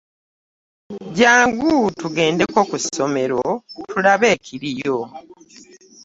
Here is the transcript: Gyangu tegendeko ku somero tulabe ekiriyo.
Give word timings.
Gyangu 1.17 1.73
tegendeko 1.99 2.59
ku 2.69 2.77
somero 2.85 3.41
tulabe 3.89 4.27
ekiriyo. 4.35 4.97